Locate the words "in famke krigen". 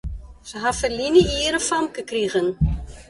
1.59-2.49